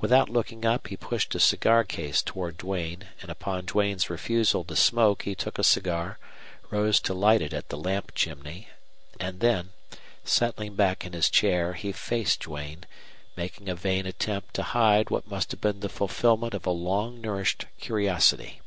[0.00, 4.74] Without looking up he pushed a cigar case toward Duane, and upon Duane's refusal to
[4.74, 6.18] smoke he took a cigar,
[6.70, 8.66] rose to light it at the lamp chimney,
[9.20, 9.70] and then,
[10.24, 12.84] settling back in his chair, he faced Duane,
[13.36, 17.20] making a vain attempt to hide what must have been the fulfilment of a long
[17.20, 18.60] nourished curiosity.